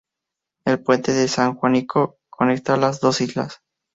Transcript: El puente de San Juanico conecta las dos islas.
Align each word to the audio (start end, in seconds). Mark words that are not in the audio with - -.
El 0.65 0.81
puente 0.81 1.13
de 1.13 1.27
San 1.27 1.53
Juanico 1.53 2.17
conecta 2.31 2.75
las 2.75 3.01
dos 3.01 3.21
islas. 3.21 3.61